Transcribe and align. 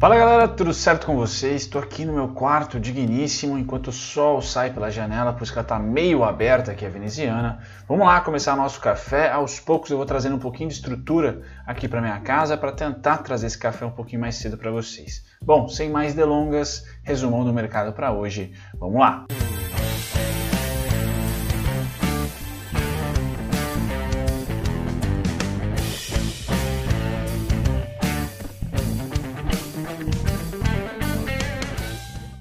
Fala 0.00 0.16
galera, 0.16 0.48
tudo 0.48 0.72
certo 0.72 1.04
com 1.04 1.14
vocês? 1.14 1.60
Estou 1.60 1.78
aqui 1.78 2.06
no 2.06 2.14
meu 2.14 2.28
quarto 2.28 2.80
digníssimo 2.80 3.58
enquanto 3.58 3.88
o 3.88 3.92
sol 3.92 4.40
sai 4.40 4.72
pela 4.72 4.90
janela, 4.90 5.34
que 5.34 5.52
ela 5.52 5.60
está 5.60 5.78
meio 5.78 6.24
aberta 6.24 6.72
aqui 6.72 6.86
a 6.86 6.88
veneziana. 6.88 7.58
Vamos 7.86 8.06
lá 8.06 8.18
começar 8.22 8.56
nosso 8.56 8.80
café. 8.80 9.30
Aos 9.30 9.60
poucos 9.60 9.90
eu 9.90 9.98
vou 9.98 10.06
trazendo 10.06 10.36
um 10.36 10.38
pouquinho 10.38 10.70
de 10.70 10.76
estrutura 10.76 11.42
aqui 11.66 11.86
para 11.86 12.00
minha 12.00 12.18
casa 12.20 12.56
para 12.56 12.72
tentar 12.72 13.18
trazer 13.18 13.48
esse 13.48 13.58
café 13.58 13.84
um 13.84 13.90
pouquinho 13.90 14.22
mais 14.22 14.36
cedo 14.36 14.56
para 14.56 14.70
vocês. 14.70 15.22
Bom, 15.42 15.68
sem 15.68 15.90
mais 15.90 16.14
delongas, 16.14 16.82
resumão 17.02 17.44
do 17.44 17.52
mercado 17.52 17.92
para 17.92 18.10
hoje. 18.10 18.54
Vamos 18.78 19.00
lá! 19.00 19.26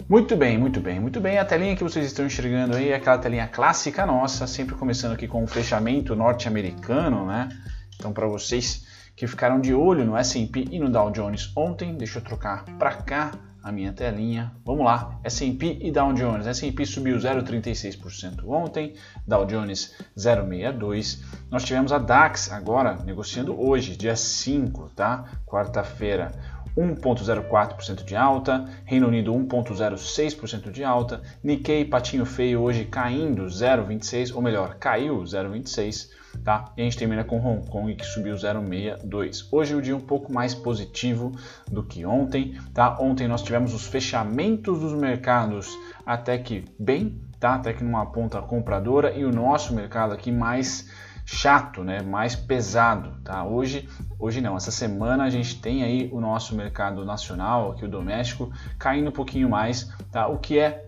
Muito 0.09 0.35
bem, 0.35 0.57
muito 0.57 0.81
bem, 0.81 0.99
muito 0.99 1.21
bem. 1.21 1.37
A 1.37 1.45
telinha 1.45 1.75
que 1.75 1.83
vocês 1.83 2.03
estão 2.03 2.25
enxergando 2.25 2.75
aí 2.75 2.89
é 2.89 2.95
aquela 2.95 3.19
telinha 3.19 3.47
clássica 3.47 4.07
nossa, 4.07 4.47
sempre 4.47 4.73
começando 4.73 5.13
aqui 5.13 5.27
com 5.27 5.43
o 5.43 5.47
fechamento 5.47 6.15
norte-americano, 6.15 7.27
né? 7.27 7.47
Então, 7.95 8.11
para 8.11 8.25
vocês 8.25 8.87
que 9.15 9.27
ficaram 9.27 9.61
de 9.61 9.71
olho 9.71 10.03
no 10.03 10.17
S&P 10.17 10.65
e 10.71 10.79
no 10.79 10.89
Dow 10.89 11.11
Jones 11.11 11.55
ontem, 11.55 11.95
deixa 11.95 12.17
eu 12.17 12.23
trocar 12.23 12.65
para 12.79 12.95
cá 12.95 13.33
a 13.61 13.71
minha 13.71 13.93
telinha. 13.93 14.51
Vamos 14.65 14.83
lá, 14.83 15.19
S&P 15.23 15.77
e 15.81 15.91
Dow 15.91 16.11
Jones. 16.13 16.47
S&P 16.47 16.85
subiu 16.87 17.17
0,36% 17.17 18.47
ontem, 18.47 18.95
Dow 19.27 19.45
Jones 19.45 19.93
0,62. 20.17 21.23
Nós 21.51 21.63
tivemos 21.63 21.91
a 21.91 21.99
DAX 21.99 22.51
agora 22.51 22.95
negociando 23.05 23.59
hoje, 23.61 23.95
dia 23.95 24.15
5, 24.15 24.89
tá? 24.95 25.25
Quarta-feira. 25.45 26.31
1,04% 26.79 28.05
de 28.05 28.16
alta, 28.16 28.66
Reino 28.85 29.08
Unido 29.08 29.33
1,06% 29.33 30.72
de 30.72 30.83
alta, 30.83 31.22
Nikkei 31.44 31.83
patinho 31.83 32.25
feio 32.25 32.61
hoje 32.61 32.85
caindo 32.85 33.45
0,26, 33.45 34.33
ou 34.33 34.41
melhor, 34.41 34.75
caiu 34.75 35.22
0,26, 35.22 36.09
tá? 36.44 36.72
E 36.77 36.81
a 36.81 36.83
gente 36.85 36.97
termina 36.97 37.23
com 37.23 37.38
Hong 37.38 37.67
Kong 37.69 37.94
que 37.95 38.05
subiu 38.05 38.35
0,62. 38.35 39.47
Hoje 39.52 39.75
um 39.75 39.81
dia 39.81 39.95
um 39.95 40.02
pouco 40.02 40.31
mais 40.31 40.55
positivo 40.55 41.33
do 41.69 41.83
que 41.83 42.05
ontem, 42.05 42.57
tá? 42.73 42.97
Ontem 43.00 43.27
nós 43.27 43.44
tivemos 43.44 43.73
os 43.73 43.85
fechamentos 43.85 44.80
dos 44.80 44.94
mercados 44.94 45.77
até 46.05 46.38
que 46.38 46.63
bem, 46.80 47.22
tá? 47.39 47.55
Até 47.55 47.73
que 47.73 47.83
numa 47.83 48.05
ponta 48.05 48.41
compradora 48.41 49.11
e 49.11 49.25
o 49.25 49.31
nosso 49.31 49.73
mercado 49.73 50.13
aqui 50.13 50.31
mais 50.31 50.88
chato, 51.31 51.83
né? 51.83 52.02
mais 52.02 52.35
pesado. 52.35 53.22
Tá? 53.23 53.45
Hoje, 53.45 53.88
hoje 54.17 54.41
não, 54.41 54.58
essa 54.58 54.72
semana 54.72 55.23
a 55.23 55.30
gente 55.30 55.61
tem 55.61 55.83
aí 55.83 56.09
o 56.11 56.19
nosso 56.19 56.55
mercado 56.55 57.05
nacional, 57.05 57.72
aqui 57.72 57.85
o 57.85 57.88
doméstico, 57.88 58.52
caindo 58.77 59.09
um 59.09 59.13
pouquinho 59.13 59.50
mais, 59.50 59.94
tá? 60.11 60.27
o 60.27 60.39
que 60.39 60.57
é 60.57 60.85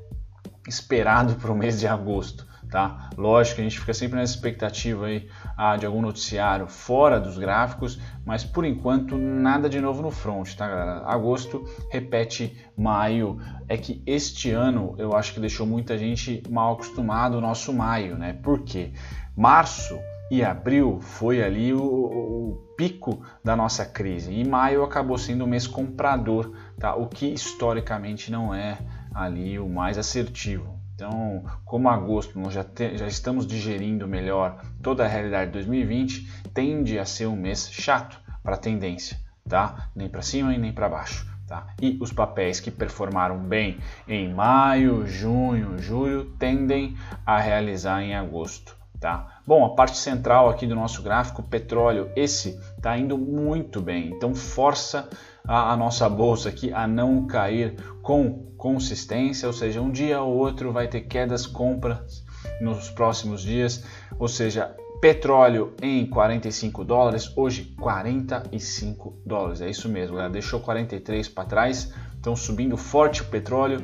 esperado 0.67 1.35
para 1.35 1.51
o 1.51 1.55
mês 1.55 1.79
de 1.79 1.87
agosto. 1.87 2.49
Tá? 2.71 3.09
Lógico 3.17 3.57
que 3.57 3.61
a 3.61 3.63
gente 3.65 3.79
fica 3.79 3.93
sempre 3.93 4.15
na 4.15 4.23
expectativa 4.23 5.07
aí, 5.07 5.29
ah, 5.57 5.75
de 5.75 5.85
algum 5.85 6.01
noticiário 6.01 6.67
fora 6.67 7.19
dos 7.19 7.37
gráficos, 7.37 7.99
mas 8.25 8.45
por 8.45 8.63
enquanto 8.63 9.17
nada 9.17 9.67
de 9.67 9.81
novo 9.81 10.01
no 10.01 10.09
front, 10.09 10.55
tá 10.55 10.69
galera? 10.69 11.05
Agosto 11.05 11.65
repete 11.91 12.57
maio. 12.77 13.41
É 13.67 13.75
que 13.75 14.01
este 14.05 14.51
ano 14.51 14.95
eu 14.97 15.13
acho 15.13 15.33
que 15.33 15.41
deixou 15.41 15.67
muita 15.67 15.97
gente 15.97 16.41
mal 16.49 16.73
acostumado 16.73 17.37
o 17.37 17.41
nosso 17.41 17.73
maio, 17.73 18.17
né? 18.17 18.31
Por 18.41 18.61
quê? 18.61 18.93
Março 19.35 19.99
e 20.31 20.45
abril 20.45 21.01
foi 21.01 21.43
ali 21.43 21.73
o, 21.73 21.83
o, 21.83 22.73
pico 22.77 23.21
da 23.43 23.53
nossa 23.53 23.85
crise. 23.85 24.33
E 24.33 24.47
maio 24.47 24.81
acabou 24.81 25.17
sendo 25.17 25.43
o 25.43 25.47
mês 25.47 25.67
comprador, 25.67 26.55
tá? 26.79 26.95
o 26.95 27.07
que 27.07 27.25
historicamente 27.27 28.31
não 28.31 28.55
é 28.55 28.77
ali 29.13 29.59
o 29.59 29.67
mais 29.67 29.97
assertivo. 29.97 30.79
Então, 30.95 31.43
como 31.65 31.89
agosto 31.89 32.39
nós 32.39 32.53
já, 32.53 32.63
te, 32.63 32.97
já 32.97 33.07
estamos 33.07 33.45
digerindo 33.45 34.07
melhor 34.07 34.63
toda 34.81 35.03
a 35.03 35.07
realidade 35.07 35.47
de 35.47 35.53
2020, 35.53 36.31
tende 36.53 36.97
a 36.97 37.03
ser 37.03 37.27
um 37.27 37.35
mês 37.35 37.69
chato 37.69 38.17
para 38.41 38.55
a 38.55 38.57
tendência, 38.57 39.17
tá? 39.47 39.89
Nem 39.93 40.07
para 40.07 40.21
cima 40.21 40.53
e 40.53 40.57
nem 40.57 40.71
para 40.71 40.87
baixo. 40.87 41.29
Tá? 41.45 41.67
E 41.81 41.97
os 41.99 42.13
papéis 42.13 42.61
que 42.61 42.71
performaram 42.71 43.37
bem 43.37 43.79
em 44.07 44.33
maio, 44.33 45.05
junho, 45.05 45.77
julho 45.77 46.23
tendem 46.39 46.95
a 47.25 47.37
realizar 47.37 48.01
em 48.01 48.15
agosto. 48.15 48.77
Tá? 48.97 49.30
Bom, 49.45 49.65
a 49.65 49.69
parte 49.69 49.97
central 49.97 50.49
aqui 50.49 50.67
do 50.67 50.75
nosso 50.75 51.01
gráfico, 51.01 51.41
petróleo, 51.41 52.11
esse 52.15 52.59
está 52.77 52.97
indo 52.97 53.17
muito 53.17 53.81
bem, 53.81 54.09
então 54.09 54.35
força 54.35 55.09
a, 55.47 55.73
a, 55.73 55.77
nossa 55.77 56.07
bolsa 56.07 56.49
aqui 56.49 56.71
a 56.71 56.87
não 56.87 57.25
cair 57.25 57.75
com 58.01 58.51
consistência, 58.55 59.47
ou 59.47 59.53
seja, 59.53 59.81
um 59.81 59.91
dia 59.91 60.21
ou 60.21 60.37
outro 60.37 60.71
vai 60.71 60.87
ter 60.87 61.01
quedas 61.01 61.47
compras 61.47 62.23
nos 62.61 62.89
próximos 62.91 63.41
dias, 63.41 63.83
ou 64.19 64.27
seja, 64.27 64.75
petróleo 65.01 65.73
em 65.81 66.05
45 66.05 66.85
dólares, 66.85 67.35
hoje 67.35 67.75
45 67.79 69.21
dólares, 69.25 69.61
é 69.61 69.69
isso 69.69 69.89
mesmo, 69.89 70.15
galera. 70.15 70.31
deixou 70.31 70.59
43 70.59 71.27
para 71.27 71.45
trás, 71.45 71.91
então 72.19 72.35
subindo 72.35 72.77
forte 72.77 73.23
o 73.23 73.25
petróleo, 73.25 73.83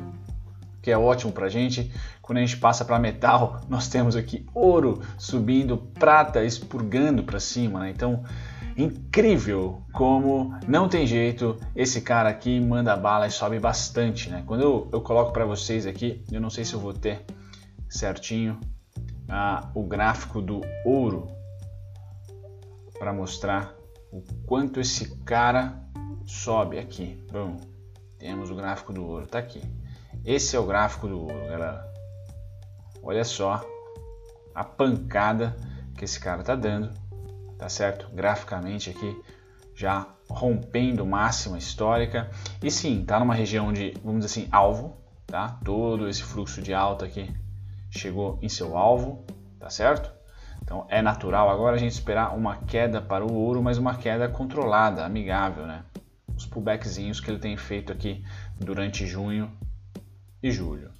que 0.88 0.92
é 0.92 0.96
ótimo 0.96 1.30
para 1.32 1.44
a 1.44 1.48
gente. 1.50 1.92
Quando 2.22 2.38
a 2.38 2.40
gente 2.40 2.56
passa 2.56 2.82
para 2.82 2.98
metal, 2.98 3.60
nós 3.68 3.88
temos 3.88 4.16
aqui 4.16 4.46
ouro 4.54 5.02
subindo, 5.18 5.76
prata 5.76 6.42
expurgando 6.42 7.22
para 7.22 7.38
cima. 7.38 7.80
Né? 7.80 7.90
Então, 7.90 8.24
incrível 8.74 9.82
como 9.92 10.58
não 10.66 10.88
tem 10.88 11.06
jeito, 11.06 11.58
esse 11.76 12.00
cara 12.00 12.30
aqui 12.30 12.58
manda 12.58 12.96
bala 12.96 13.26
e 13.26 13.30
sobe 13.30 13.58
bastante. 13.58 14.30
Né? 14.30 14.42
Quando 14.46 14.62
eu, 14.62 14.88
eu 14.90 15.02
coloco 15.02 15.30
para 15.30 15.44
vocês 15.44 15.86
aqui, 15.86 16.24
eu 16.32 16.40
não 16.40 16.48
sei 16.48 16.64
se 16.64 16.72
eu 16.72 16.80
vou 16.80 16.94
ter 16.94 17.22
certinho 17.86 18.58
ah, 19.28 19.70
o 19.74 19.82
gráfico 19.82 20.40
do 20.40 20.62
ouro 20.86 21.28
para 22.98 23.12
mostrar 23.12 23.74
o 24.10 24.22
quanto 24.46 24.80
esse 24.80 25.14
cara 25.18 25.82
sobe 26.24 26.78
aqui. 26.78 27.22
Bom, 27.30 27.58
temos 28.18 28.50
o 28.50 28.54
gráfico 28.54 28.90
do 28.90 29.04
ouro, 29.04 29.26
tá 29.26 29.38
aqui. 29.38 29.60
Esse 30.28 30.56
é 30.56 30.58
o 30.58 30.66
gráfico 30.66 31.08
do 31.08 31.22
ouro, 31.22 31.48
galera. 31.48 31.90
Olha 33.02 33.24
só 33.24 33.64
a 34.54 34.62
pancada 34.62 35.56
que 35.96 36.04
esse 36.04 36.20
cara 36.20 36.42
tá 36.42 36.54
dando, 36.54 36.92
tá 37.56 37.66
certo? 37.70 38.10
Graficamente 38.14 38.90
aqui 38.90 39.22
já 39.74 40.06
rompendo 40.28 41.06
máxima 41.06 41.56
histórica. 41.56 42.28
E 42.62 42.70
sim, 42.70 43.06
tá 43.06 43.18
numa 43.18 43.34
região 43.34 43.72
de, 43.72 43.94
vamos 44.04 44.22
dizer 44.22 44.42
assim, 44.42 44.48
alvo, 44.52 44.98
tá? 45.26 45.58
Todo 45.64 46.06
esse 46.06 46.22
fluxo 46.22 46.60
de 46.60 46.74
alta 46.74 47.06
aqui 47.06 47.34
chegou 47.88 48.38
em 48.42 48.50
seu 48.50 48.76
alvo, 48.76 49.24
tá 49.58 49.70
certo? 49.70 50.12
Então 50.62 50.84
é 50.90 51.00
natural 51.00 51.48
agora 51.48 51.76
a 51.76 51.78
gente 51.78 51.92
esperar 51.92 52.36
uma 52.36 52.56
queda 52.66 53.00
para 53.00 53.24
o 53.24 53.32
ouro, 53.32 53.62
mas 53.62 53.78
uma 53.78 53.94
queda 53.94 54.28
controlada, 54.28 55.06
amigável, 55.06 55.66
né? 55.66 55.84
Os 56.36 56.44
pullbackzinhos 56.44 57.18
que 57.18 57.30
ele 57.30 57.38
tem 57.38 57.56
feito 57.56 57.90
aqui 57.90 58.22
durante 58.60 59.06
junho 59.06 59.50
e 60.42 60.50
julho, 60.50 60.90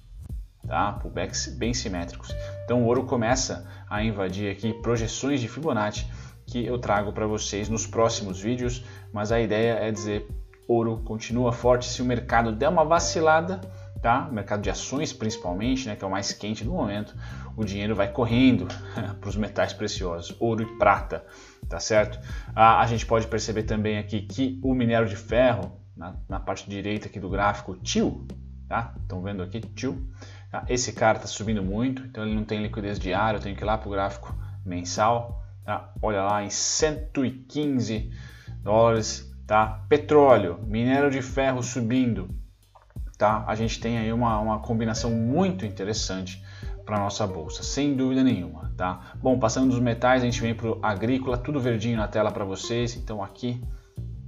tá? 0.67 0.93
Pullbacks 0.93 1.47
bem 1.47 1.73
simétricos. 1.73 2.29
Então 2.63 2.83
o 2.83 2.85
ouro 2.85 3.05
começa 3.05 3.67
a 3.89 4.03
invadir 4.03 4.51
aqui 4.51 4.73
projeções 4.81 5.39
de 5.41 5.47
Fibonacci 5.47 6.05
que 6.45 6.65
eu 6.65 6.79
trago 6.79 7.13
para 7.13 7.27
vocês 7.27 7.69
nos 7.69 7.85
próximos 7.85 8.41
vídeos, 8.41 8.83
mas 9.13 9.31
a 9.31 9.39
ideia 9.39 9.73
é 9.73 9.91
dizer 9.91 10.27
ouro 10.67 11.01
continua 11.03 11.51
forte 11.51 11.85
se 11.85 12.01
o 12.01 12.05
mercado 12.05 12.51
der 12.51 12.69
uma 12.69 12.83
vacilada, 12.83 13.61
tá? 14.01 14.27
O 14.29 14.33
mercado 14.33 14.61
de 14.61 14.69
ações 14.69 15.13
principalmente, 15.13 15.87
né, 15.87 15.95
que 15.95 16.03
é 16.03 16.07
o 16.07 16.11
mais 16.11 16.31
quente 16.33 16.63
do 16.63 16.71
momento, 16.71 17.15
o 17.55 17.63
dinheiro 17.63 17.95
vai 17.95 18.11
correndo 18.11 18.67
para 19.19 19.29
os 19.29 19.35
metais 19.35 19.73
preciosos, 19.73 20.35
ouro 20.39 20.63
e 20.63 20.77
prata, 20.77 21.25
tá 21.67 21.79
certo? 21.79 22.19
a 22.55 22.85
gente 22.87 23.05
pode 23.05 23.27
perceber 23.27 23.63
também 23.63 23.97
aqui 23.97 24.21
que 24.21 24.59
o 24.63 24.73
minério 24.73 25.07
de 25.07 25.15
ferro, 25.15 25.79
na, 25.95 26.15
na 26.27 26.39
parte 26.39 26.69
direita 26.69 27.07
aqui 27.07 27.19
do 27.19 27.29
gráfico, 27.29 27.75
TIL, 27.75 28.25
tá? 28.69 28.93
Estão 29.01 29.21
vendo 29.21 29.41
aqui, 29.41 29.59
tio? 29.59 30.07
Tá? 30.51 30.63
Esse 30.69 30.93
cara 30.93 31.17
está 31.17 31.27
subindo 31.27 31.63
muito, 31.63 32.03
então 32.03 32.23
ele 32.23 32.35
não 32.35 32.45
tem 32.45 32.61
liquidez 32.61 32.99
diária, 32.99 33.37
eu 33.37 33.41
tenho 33.41 33.55
que 33.55 33.63
ir 33.63 33.65
lá 33.65 33.77
para 33.77 33.89
o 33.89 33.91
gráfico 33.91 34.33
mensal, 34.63 35.43
tá? 35.65 35.91
Olha 36.01 36.21
lá 36.21 36.43
em 36.43 36.49
115 36.49 38.11
dólares, 38.63 39.29
tá? 39.47 39.83
Petróleo, 39.89 40.59
minério 40.65 41.09
de 41.09 41.21
ferro 41.21 41.63
subindo, 41.63 42.29
tá? 43.17 43.43
A 43.47 43.55
gente 43.55 43.79
tem 43.79 43.97
aí 43.97 44.13
uma, 44.13 44.39
uma 44.39 44.59
combinação 44.59 45.11
muito 45.11 45.65
interessante 45.65 46.43
para 46.85 46.99
nossa 46.99 47.25
bolsa, 47.27 47.61
sem 47.63 47.95
dúvida 47.95 48.23
nenhuma, 48.23 48.71
tá? 48.77 49.13
Bom, 49.15 49.37
passando 49.37 49.69
dos 49.69 49.79
metais, 49.79 50.21
a 50.21 50.25
gente 50.25 50.41
vem 50.41 50.55
para 50.55 50.69
o 50.69 50.79
agrícola, 50.81 51.37
tudo 51.37 51.59
verdinho 51.59 51.97
na 51.97 52.07
tela 52.07 52.31
para 52.31 52.45
vocês, 52.45 52.95
então 52.95 53.23
aqui 53.23 53.61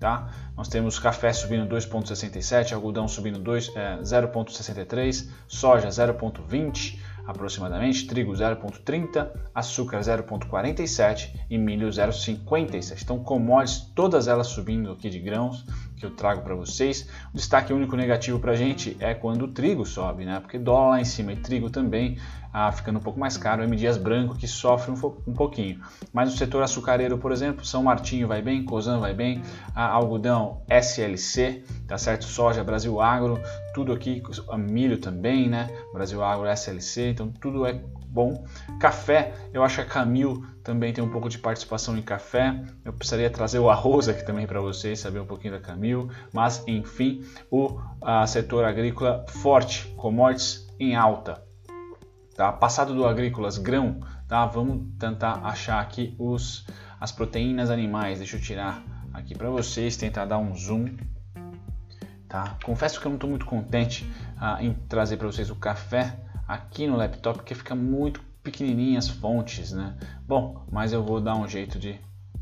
Tá? 0.01 0.31
Nós 0.57 0.68
temos 0.68 0.98
café 0.98 1.31
subindo 1.31 1.71
2,67, 1.71 2.74
algodão 2.74 3.07
subindo 3.07 3.39
é, 3.56 4.00
0,63, 4.01 5.30
soja 5.48 5.89
0,20, 5.89 6.98
aproximadamente, 7.27 8.07
trigo 8.07 8.31
0,30, 8.31 9.30
açúcar 9.53 10.00
0,47 10.00 11.36
e 11.48 11.56
milho 11.56 11.88
0,57. 11.88 13.03
Então, 13.03 13.19
commodities, 13.19 13.92
todas 13.94 14.27
elas 14.27 14.48
subindo 14.48 14.92
aqui 14.92 15.07
de 15.07 15.19
grãos 15.19 15.63
que 15.95 16.04
eu 16.04 16.09
trago 16.09 16.42
para 16.42 16.56
vocês. 16.56 17.07
O 17.31 17.38
destaque 17.38 17.71
único 17.71 17.95
negativo 17.95 18.39
para 18.39 18.54
a 18.54 18.56
gente 18.56 18.97
é 19.00 19.13
quando 19.13 19.44
o 19.44 19.47
trigo 19.50 19.86
sobe, 19.86 20.25
né? 20.25 20.39
Porque 20.39 20.57
dólar 20.57 20.89
lá 20.89 21.01
em 21.01 21.06
cima 21.06 21.33
e 21.33 21.36
trigo 21.36 21.69
também 21.69 22.18
ah, 22.53 22.71
ficando 22.71 23.00
um 23.00 23.01
pouco 23.01 23.19
mais 23.19 23.38
caro. 23.38 23.63
M. 23.63 23.75
Dias 23.75 23.98
Branco 23.98 24.36
que 24.36 24.48
sofre 24.48 24.92
um, 24.92 24.95
um, 25.27 25.33
pouquinho. 25.33 25.80
Mas 26.12 26.31
no 26.31 26.38
setor 26.38 26.63
açucareiro, 26.63 27.18
por 27.18 27.31
exemplo, 27.31 27.65
São 27.65 27.83
Martinho 27.83 28.27
vai 28.27 28.42
bem, 28.42 28.63
Cosan 28.63 29.00
vai 29.00 29.13
bem, 29.13 29.42
ah, 29.75 29.88
algodão 29.88 30.62
SLC, 30.69 31.63
tá 31.88 31.98
certo? 31.98 32.25
Soja, 32.25 32.63
Brasil 32.63 33.00
Agro, 33.00 33.39
tudo 33.74 33.94
aqui, 33.94 34.21
milho 34.57 34.98
também, 34.98 35.50
né? 35.50 35.69
Brasil 35.94 36.24
Agro, 36.24 36.48
SLC, 36.48 37.09
então 37.09 37.30
tudo 37.30 37.65
é 37.65 37.81
bom. 38.12 38.45
Café, 38.80 39.33
eu 39.54 39.63
acho 39.63 39.75
que 39.75 39.81
a 39.81 39.86
Camil 39.86 40.45
também 40.63 40.94
tem 40.94 41.04
um 41.04 41.09
pouco 41.09 41.30
de 41.30 41.39
participação 41.39 41.97
em 41.97 42.01
café. 42.01 42.62
Eu 42.83 42.94
precisaria 42.94 43.30
trazer 43.30 43.59
o 43.59 43.69
arroz 43.69 44.07
aqui 44.07 44.25
também 44.25 44.45
para 44.45 44.59
vocês, 44.59 45.00
saber 45.00 45.19
um 45.19 45.25
pouquinho 45.25 45.54
da 45.54 45.59
Camil. 45.59 46.09
Mas, 46.33 46.63
enfim, 46.68 47.24
o 47.50 47.80
a, 48.01 48.27
setor 48.27 48.65
agrícola 48.65 49.25
forte, 49.27 49.88
commodities 49.95 50.68
em 50.80 50.95
alta. 50.95 51.42
Tá? 52.36 52.51
Passado 52.51 52.94
do 52.94 53.06
agrícolas, 53.06 53.57
grão, 53.57 54.00
tá? 54.28 54.45
vamos 54.45 54.88
tentar 54.98 55.45
achar 55.45 55.81
aqui 55.81 56.16
os, 56.18 56.66
as 57.00 57.12
proteínas 57.12 57.69
animais. 57.69 58.19
Deixa 58.19 58.38
eu 58.38 58.42
tirar 58.42 58.83
aqui 59.13 59.36
para 59.38 59.50
vocês, 59.50 59.98
tentar 59.98 60.25
dar 60.25 60.38
um 60.38 60.56
zoom. 60.56 60.95
Tá? 62.28 62.57
Confesso 62.63 63.00
que 63.00 63.06
eu 63.06 63.10
não 63.10 63.18
estou 63.18 63.30
muito 63.30 63.45
contente 63.45 64.10
ah, 64.39 64.63
em 64.63 64.74
trazer 64.74 65.18
para 65.18 65.28
vocês 65.28 65.50
o 65.50 65.56
café 65.56 66.18
aqui 66.48 66.88
no 66.88 66.95
laptop, 66.95 67.39
porque 67.39 67.54
fica 67.54 67.75
muito 67.75 68.22
pequenininhas 68.42 69.07
fontes, 69.07 69.72
né? 69.72 69.95
Bom, 70.25 70.66
mas 70.72 70.94
eu 70.94 71.04
vou 71.04 71.22
dar 71.22 71.36
um 71.36 71.48
jeito 71.48 71.78
de 71.78 72.00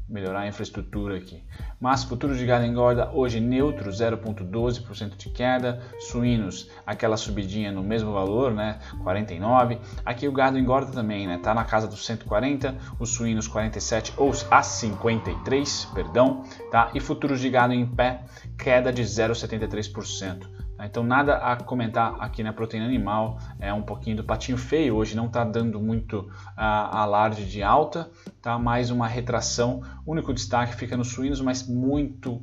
melhorar 0.10 0.42
a 0.42 0.48
infraestrutura 0.48 1.18
aqui. 1.18 1.44
Mas 1.80 2.04
futuro 2.04 2.36
de 2.36 2.46
gado 2.46 2.66
engorda 2.66 3.12
hoje 3.14 3.40
neutro, 3.40 3.90
0,12% 3.90 5.16
de 5.16 5.30
queda. 5.30 5.82
Suínos, 6.00 6.70
aquela 6.86 7.16
subidinha 7.16 7.72
no 7.72 7.84
mesmo 7.84 8.12
valor, 8.12 8.54
né? 8.54 8.80
49. 9.04 9.80
Aqui 10.04 10.28
o 10.28 10.32
gado 10.32 10.58
engorda 10.58 10.92
também, 10.92 11.28
né? 11.28 11.38
Tá 11.38 11.54
na 11.54 11.64
casa 11.64 11.88
dos 11.88 12.06
140, 12.06 12.76
os 13.00 13.12
suínos 13.12 13.48
47 13.48 14.14
ou 14.18 14.32
a 14.50 14.64
53, 14.64 15.86
perdão, 15.94 16.44
tá? 16.72 16.92
E 16.94 17.00
futuros 17.00 17.40
de 17.40 17.50
gado 17.50 17.74
em 17.74 17.86
pé, 17.86 18.24
queda 18.58 18.92
de 18.92 19.04
0,73%. 19.04 20.59
Tá? 20.80 20.86
Então 20.86 21.04
nada 21.04 21.36
a 21.36 21.58
comentar 21.58 22.16
aqui 22.22 22.42
na 22.42 22.54
proteína 22.54 22.86
animal, 22.86 23.38
é 23.60 23.74
um 23.74 23.82
pouquinho 23.82 24.16
do 24.16 24.24
patinho 24.24 24.58
feio, 24.58 24.96
hoje 24.96 25.14
não 25.14 25.26
está 25.26 25.44
dando 25.44 25.78
muito 25.78 26.20
uh, 26.22 26.30
alarde 26.56 27.46
de 27.46 27.62
alta, 27.62 28.10
tá? 28.42 28.58
mais 28.58 28.90
uma 28.90 29.06
retração, 29.06 29.84
o 30.06 30.12
único 30.14 30.34
destaque 30.34 30.76
fica 30.76 30.96
nos 30.96 31.10
suínos, 31.10 31.42
mas 31.42 31.68
muito 31.68 32.42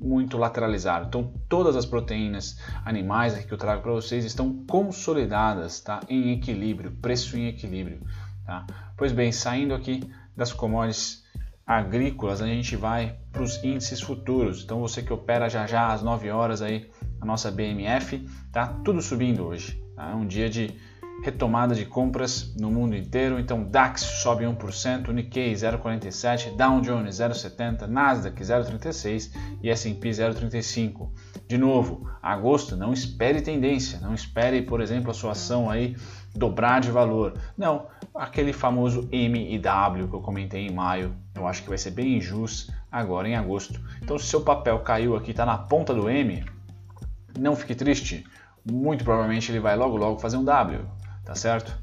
muito 0.00 0.38
lateralizado. 0.38 1.06
Então 1.08 1.32
todas 1.48 1.74
as 1.74 1.84
proteínas 1.84 2.60
animais 2.84 3.34
aqui 3.34 3.48
que 3.48 3.54
eu 3.54 3.58
trago 3.58 3.82
para 3.82 3.92
vocês 3.92 4.24
estão 4.24 4.64
consolidadas, 4.66 5.80
tá? 5.80 6.00
em 6.10 6.32
equilíbrio, 6.32 6.92
preço 6.92 7.38
em 7.38 7.48
equilíbrio. 7.48 8.02
Tá? 8.44 8.66
Pois 8.96 9.12
bem, 9.12 9.32
saindo 9.32 9.74
aqui 9.74 10.08
das 10.36 10.52
commodities 10.52 11.24
agrícolas, 11.66 12.40
a 12.40 12.46
gente 12.46 12.76
vai 12.76 13.16
para 13.32 13.42
os 13.42 13.62
índices 13.64 14.00
futuros. 14.00 14.62
Então 14.62 14.80
você 14.80 15.02
que 15.02 15.12
opera 15.12 15.48
já 15.48 15.66
já 15.66 15.92
às 15.92 16.02
9 16.02 16.30
horas 16.30 16.62
aí 16.62 16.88
a 17.20 17.24
nossa 17.24 17.50
BMF, 17.50 18.26
tá 18.52 18.66
tudo 18.84 19.02
subindo 19.02 19.44
hoje. 19.44 19.82
Tá? 19.94 20.10
É 20.10 20.14
um 20.14 20.26
dia 20.26 20.48
de 20.48 20.74
retomada 21.22 21.74
de 21.74 21.84
compras 21.84 22.54
no 22.56 22.70
mundo 22.70 22.96
inteiro. 22.96 23.38
Então 23.38 23.64
DAX 23.64 24.02
sobe 24.02 24.44
1%, 24.44 25.08
Nikkei 25.08 25.52
0,47, 25.52 26.56
Dow 26.56 26.80
Jones 26.80 27.16
0,70, 27.16 27.86
Nasdaq 27.86 28.40
0,36 28.40 29.32
e 29.62 29.70
S&P 29.70 30.10
0,35. 30.10 31.10
De 31.46 31.58
novo, 31.58 32.08
agosto 32.22 32.76
não 32.76 32.92
espere 32.92 33.40
tendência, 33.40 33.98
não 34.00 34.14
espere, 34.14 34.62
por 34.62 34.80
exemplo, 34.80 35.10
a 35.10 35.14
sua 35.14 35.32
ação 35.32 35.70
aí 35.70 35.96
dobrar 36.34 36.80
de 36.80 36.90
valor. 36.90 37.34
Não, 37.56 37.86
aquele 38.14 38.52
famoso 38.52 39.08
M 39.10 39.52
e 39.52 39.58
W 39.58 40.08
que 40.08 40.14
eu 40.14 40.20
comentei 40.20 40.66
em 40.66 40.72
maio, 40.72 41.14
eu 41.34 41.46
acho 41.46 41.62
que 41.62 41.68
vai 41.68 41.78
ser 41.78 41.90
bem 41.90 42.18
injusto 42.18 42.72
agora 42.92 43.28
em 43.28 43.34
agosto. 43.34 43.80
Então, 44.02 44.18
se 44.18 44.26
seu 44.26 44.42
papel 44.42 44.78
caiu 44.80 45.16
aqui, 45.16 45.32
está 45.32 45.44
na 45.44 45.58
ponta 45.58 45.92
do 45.94 46.08
M, 46.08 46.44
não 47.38 47.56
fique 47.56 47.74
triste. 47.74 48.24
Muito 48.64 49.04
provavelmente 49.04 49.50
ele 49.50 49.60
vai 49.60 49.76
logo 49.76 49.96
logo 49.96 50.18
fazer 50.18 50.36
um 50.36 50.44
W, 50.44 50.80
tá 51.24 51.34
certo? 51.34 51.76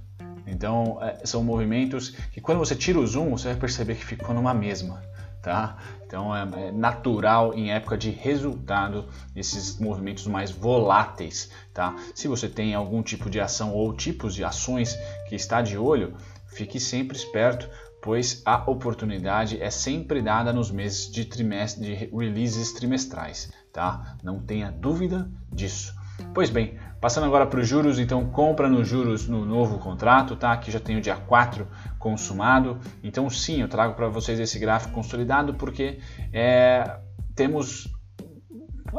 Então, 0.48 1.00
é, 1.02 1.26
são 1.26 1.44
movimentos 1.44 2.10
que 2.32 2.40
quando 2.40 2.60
você 2.60 2.76
tira 2.76 3.00
o 3.00 3.08
zoom, 3.08 3.32
você 3.32 3.48
vai 3.50 3.58
perceber 3.58 3.96
que 3.96 4.06
ficou 4.06 4.34
numa 4.34 4.54
mesma. 4.54 5.02
Tá? 5.42 5.78
Então 6.04 6.36
é, 6.36 6.70
é 6.70 6.72
natural 6.72 7.54
em 7.54 7.72
época 7.72 7.96
de 7.96 8.10
resultado 8.10 9.08
esses 9.36 9.78
movimentos 9.80 10.26
mais 10.26 10.50
voláteis, 10.50 11.52
tá? 11.72 11.96
Se 12.16 12.28
você 12.28 12.50
tem 12.50 12.74
algum 12.74 13.04
tipo 13.04 13.30
de 13.30 13.40
ação 13.40 13.72
ou 13.72 13.94
tipos 13.94 14.34
de 14.34 14.44
ações 14.44 14.98
que 15.30 15.36
está 15.36 15.62
de 15.62 15.78
olho, 15.78 16.16
fique 16.48 16.80
sempre 16.80 17.16
esperto, 17.16 17.70
pois 18.02 18.42
a 18.44 18.64
oportunidade 18.70 19.62
é 19.62 19.70
sempre 19.70 20.20
dada 20.20 20.52
nos 20.52 20.72
meses 20.72 21.12
de 21.12 21.26
trimestre 21.26 21.84
de 21.84 21.94
releases 21.94 22.72
trimestrais, 22.72 23.52
tá? 23.76 24.16
Não 24.24 24.40
tenha 24.40 24.72
dúvida 24.72 25.30
disso. 25.52 25.94
Pois 26.34 26.50
bem, 26.50 26.80
passando 27.02 27.26
agora 27.26 27.46
para 27.46 27.60
os 27.60 27.68
juros, 27.68 28.00
então 28.00 28.26
compra 28.30 28.70
nos 28.70 28.88
juros 28.88 29.28
no 29.28 29.46
novo 29.46 29.80
contrato, 29.80 30.38
tá? 30.38 30.54
Aqui 30.54 30.72
já 30.72 30.80
tem 30.80 30.96
o 30.96 31.02
dia 31.02 31.18
4 31.18 31.68
consumado. 32.00 32.80
Então 33.04 33.30
sim, 33.30 33.62
eu 33.62 33.68
trago 33.68 33.94
para 33.94 34.08
vocês 34.08 34.40
esse 34.40 34.58
gráfico 34.58 34.94
consolidado 34.94 35.56
porque 35.56 36.00
é, 36.32 37.00
temos 37.36 37.94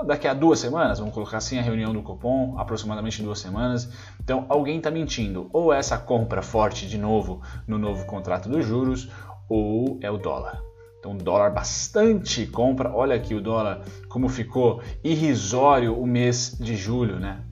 daqui 0.07 0.29
a 0.29 0.35
duas 0.35 0.59
semanas, 0.59 0.99
vamos 0.99 1.15
colocar 1.15 1.39
assim 1.39 1.59
a 1.59 1.63
reunião 1.63 1.95
do 1.95 2.03
Copom, 2.03 2.59
aproximadamente 2.59 3.23
duas 3.23 3.39
semanas. 3.39 3.91
Então 4.23 4.45
alguém 4.47 4.77
está 4.77 4.91
mentindo, 4.91 5.49
ou 5.55 5.73
essa 5.73 5.97
compra 5.97 6.43
forte 6.43 6.87
de 6.87 6.99
novo 6.99 7.41
no 7.67 7.79
novo 7.79 8.05
contrato 8.05 8.47
dos 8.47 8.67
juros, 8.67 9.11
ou 9.49 9.99
é 10.03 10.11
o 10.11 10.19
dólar. 10.19 10.61
Então, 11.07 11.17
dólar 11.17 11.51
bastante 11.51 12.45
compra. 12.49 12.93
Olha 12.93 13.15
aqui 13.15 13.33
o 13.33 13.41
dólar 13.41 13.83
como 14.09 14.29
ficou 14.29 14.83
irrisório 15.05 15.97
o 15.97 16.05
mês 16.05 16.59
de 16.59 16.75
julho, 16.75 17.21
né? 17.21 17.43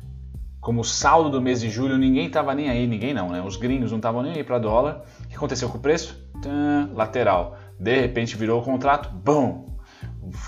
Como 0.61 0.83
saldo 0.83 1.31
do 1.31 1.41
mês 1.41 1.61
de 1.61 1.71
julho, 1.71 1.97
ninguém 1.97 2.27
estava 2.27 2.53
nem 2.53 2.69
aí, 2.69 2.85
ninguém 2.85 3.15
não, 3.15 3.29
né? 3.29 3.41
Os 3.41 3.57
gringos 3.57 3.93
não 3.93 3.99
estavam 3.99 4.23
nem 4.25 4.33
aí 4.33 4.43
para 4.43 4.59
dólar. 4.59 5.05
O 5.25 5.29
que 5.29 5.37
aconteceu 5.37 5.69
com 5.69 5.79
o 5.79 5.81
preço? 5.81 6.21
Tã, 6.43 6.91
lateral. 6.95 7.57
De 7.79 8.01
repente 8.01 8.37
virou 8.37 8.61
o 8.61 8.65
contrato, 8.65 9.09
bom, 9.15 9.79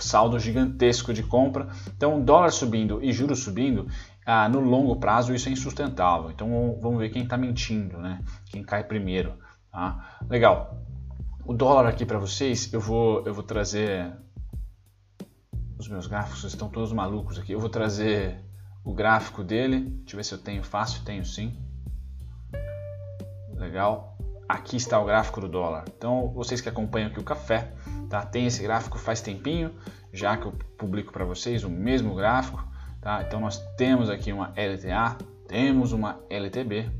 saldo 0.00 0.36
gigantesco 0.40 1.12
de 1.12 1.22
compra. 1.22 1.68
Então, 1.96 2.20
dólar 2.20 2.50
subindo 2.50 2.98
e 3.00 3.12
juros 3.12 3.38
subindo, 3.38 3.86
ah, 4.24 4.48
no 4.48 4.58
longo 4.58 4.96
prazo 4.96 5.32
isso 5.32 5.48
é 5.48 5.52
insustentável. 5.52 6.32
Então, 6.32 6.76
vamos 6.82 6.98
ver 6.98 7.10
quem 7.10 7.22
está 7.22 7.36
mentindo, 7.36 7.98
né? 7.98 8.18
Quem 8.46 8.64
cai 8.64 8.82
primeiro. 8.82 9.34
Tá? 9.70 10.18
Legal 10.28 10.86
o 11.46 11.54
dólar 11.54 11.86
aqui 11.86 12.04
para 12.04 12.18
vocês, 12.18 12.72
eu 12.72 12.80
vou, 12.80 13.24
eu 13.24 13.32
vou 13.32 13.44
trazer. 13.44 14.12
Os 15.78 15.88
meus 15.88 16.06
gráficos 16.06 16.42
estão 16.42 16.68
todos 16.68 16.92
malucos 16.92 17.38
aqui. 17.38 17.52
Eu 17.52 17.60
vou 17.60 17.68
trazer 17.68 18.40
o 18.84 18.92
gráfico 18.92 19.44
dele. 19.44 19.80
Deixa 19.80 20.14
eu 20.14 20.16
ver 20.16 20.24
se 20.24 20.34
eu 20.34 20.38
tenho 20.38 20.64
fácil. 20.64 21.04
Tenho 21.04 21.24
sim. 21.24 21.56
Legal. 23.54 24.16
Aqui 24.48 24.76
está 24.76 24.98
o 24.98 25.04
gráfico 25.04 25.40
do 25.40 25.48
dólar. 25.48 25.84
Então, 25.96 26.32
vocês 26.34 26.60
que 26.60 26.68
acompanham 26.68 27.08
aqui 27.08 27.20
o 27.20 27.24
café, 27.24 27.72
tá? 28.08 28.24
Tem 28.24 28.46
esse 28.46 28.62
gráfico 28.62 28.98
faz 28.98 29.20
tempinho, 29.20 29.74
já 30.12 30.36
que 30.36 30.46
eu 30.46 30.52
publico 30.78 31.12
para 31.12 31.24
vocês 31.24 31.64
o 31.64 31.70
mesmo 31.70 32.14
gráfico, 32.14 32.64
tá? 33.00 33.22
Então, 33.22 33.40
nós 33.40 33.58
temos 33.76 34.08
aqui 34.08 34.32
uma 34.32 34.48
LTA, 34.50 35.18
temos 35.48 35.92
uma 35.92 36.20
LTB, 36.30 36.90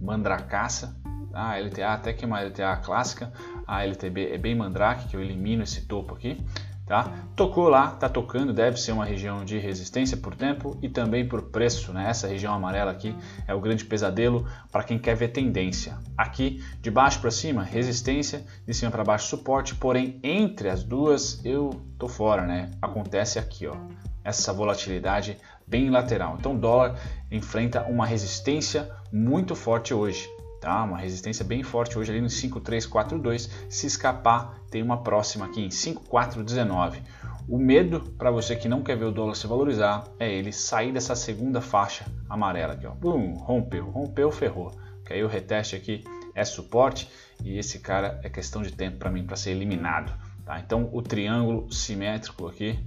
mandracaça, 0.00 1.00
tá? 1.30 1.52
A 1.52 1.60
LTA 1.60 1.94
até 1.94 2.12
que 2.12 2.24
é 2.24 2.26
uma 2.26 2.40
LTA 2.40 2.76
clássica, 2.78 3.32
a 3.68 3.84
LTB 3.84 4.32
é 4.32 4.38
bem 4.38 4.54
mandrake, 4.54 5.08
que 5.08 5.14
eu 5.14 5.20
elimino 5.20 5.62
esse 5.62 5.82
topo 5.82 6.14
aqui. 6.14 6.42
Tá? 6.86 7.12
Tocou 7.36 7.68
lá, 7.68 7.92
está 7.92 8.08
tocando, 8.08 8.50
deve 8.50 8.80
ser 8.80 8.92
uma 8.92 9.04
região 9.04 9.44
de 9.44 9.58
resistência 9.58 10.16
por 10.16 10.34
tempo 10.34 10.78
e 10.80 10.88
também 10.88 11.28
por 11.28 11.42
preço. 11.42 11.92
Né? 11.92 12.08
Essa 12.08 12.26
região 12.26 12.54
amarela 12.54 12.90
aqui 12.90 13.14
é 13.46 13.52
o 13.52 13.60
grande 13.60 13.84
pesadelo 13.84 14.48
para 14.72 14.82
quem 14.82 14.98
quer 14.98 15.14
ver 15.14 15.28
tendência. 15.28 15.98
Aqui, 16.16 16.64
de 16.80 16.90
baixo 16.90 17.20
para 17.20 17.30
cima, 17.30 17.62
resistência, 17.62 18.42
de 18.66 18.72
cima 18.72 18.90
para 18.90 19.04
baixo, 19.04 19.28
suporte, 19.28 19.74
porém 19.74 20.18
entre 20.22 20.70
as 20.70 20.82
duas 20.82 21.44
eu 21.44 21.78
tô 21.98 22.08
fora. 22.08 22.46
Né? 22.46 22.70
Acontece 22.80 23.38
aqui, 23.38 23.66
ó, 23.66 23.76
essa 24.24 24.50
volatilidade 24.50 25.36
bem 25.66 25.90
lateral. 25.90 26.36
Então 26.38 26.54
o 26.54 26.58
dólar 26.58 26.98
enfrenta 27.30 27.82
uma 27.82 28.06
resistência 28.06 28.90
muito 29.12 29.54
forte 29.54 29.92
hoje 29.92 30.26
tá? 30.60 30.82
Uma 30.82 30.98
resistência 30.98 31.44
bem 31.44 31.62
forte 31.62 31.98
hoje 31.98 32.10
ali 32.10 32.20
no 32.20 32.30
5342. 32.30 33.50
Se 33.68 33.86
escapar, 33.86 34.60
tem 34.70 34.82
uma 34.82 35.02
próxima 35.02 35.46
aqui 35.46 35.62
em 35.62 35.70
5419. 35.70 37.02
O 37.48 37.58
medo 37.58 38.00
para 38.18 38.30
você 38.30 38.54
que 38.54 38.68
não 38.68 38.82
quer 38.82 38.96
ver 38.96 39.06
o 39.06 39.10
dólar 39.10 39.34
se 39.34 39.46
valorizar 39.46 40.04
é 40.18 40.30
ele 40.30 40.52
sair 40.52 40.92
dessa 40.92 41.16
segunda 41.16 41.60
faixa 41.60 42.04
amarela 42.28 42.74
aqui, 42.74 42.86
ó. 42.86 42.90
Bum, 42.90 43.34
rompeu, 43.34 43.88
rompeu, 43.88 44.30
ferrou. 44.30 44.72
que 45.06 45.14
aí 45.14 45.24
o 45.24 45.28
reteste 45.28 45.74
aqui 45.74 46.04
é 46.34 46.44
suporte 46.44 47.08
e 47.42 47.58
esse 47.58 47.78
cara 47.78 48.20
é 48.22 48.28
questão 48.28 48.62
de 48.62 48.72
tempo 48.72 48.98
para 48.98 49.10
mim 49.10 49.24
para 49.24 49.36
ser 49.36 49.52
eliminado. 49.52 50.12
Tá? 50.44 50.60
Então 50.60 50.90
o 50.92 51.00
triângulo 51.00 51.72
simétrico 51.72 52.46
aqui, 52.46 52.78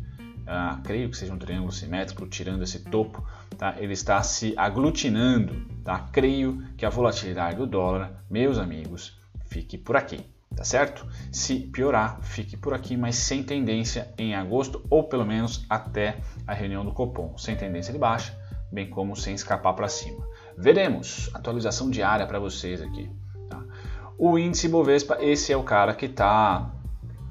ah, 0.46 0.80
creio 0.84 1.10
que 1.10 1.18
seja 1.18 1.34
um 1.34 1.38
triângulo 1.38 1.72
simétrico, 1.72 2.28
tirando 2.28 2.64
esse 2.64 2.80
topo, 2.80 3.26
tá? 3.58 3.76
ele 3.78 3.94
está 3.94 4.22
se 4.24 4.54
aglutinando. 4.58 5.66
Tá? 5.84 6.08
Creio 6.12 6.64
que 6.78 6.86
a 6.86 6.90
volatilidade 6.90 7.58
do 7.58 7.68
dólar, 7.68 8.24
meus 8.30 8.58
amigos, 8.58 9.18
fique 9.46 9.78
por 9.78 9.96
aqui. 9.96 10.20
Tá 10.56 10.66
certo? 10.66 11.08
Se 11.32 11.60
piorar, 11.60 12.20
fique 12.22 12.58
por 12.58 12.74
aqui, 12.74 12.98
mas 12.98 13.16
sem 13.16 13.42
tendência 13.42 14.14
em 14.18 14.36
agosto 14.36 14.86
ou 14.90 15.06
pelo 15.06 15.26
menos 15.26 15.66
até 15.70 16.18
a 16.46 16.54
reunião 16.54 16.84
do 16.84 16.92
Copom, 16.92 17.38
sem 17.38 17.56
tendência 17.56 17.94
de 17.94 17.98
baixa, 17.98 18.38
bem 18.70 18.90
como 18.90 19.16
sem 19.16 19.34
escapar 19.34 19.74
para 19.74 19.88
cima. 19.88 20.28
Veremos 20.58 21.30
atualização 21.34 21.90
diária 21.90 22.28
para 22.28 22.38
vocês 22.38 22.82
aqui. 22.82 23.10
Tá? 23.50 23.64
O 24.18 24.38
índice 24.38 24.68
Bovespa, 24.68 25.18
esse 25.22 25.54
é 25.54 25.58
o 25.58 25.64
cara 25.64 25.94
que 25.94 26.08
está 26.08 26.70